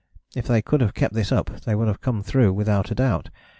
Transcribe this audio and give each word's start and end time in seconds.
If 0.35 0.47
they 0.47 0.63
could 0.63 0.81
have 0.81 0.95
kept 0.95 1.13
this 1.13 1.31
up 1.31 1.61
they 1.65 1.75
would 1.75 1.87
have 1.87 2.01
come 2.01 2.23
through 2.23 2.53
without 2.53 2.89
a 2.89 2.95
doubt. 2.95 3.29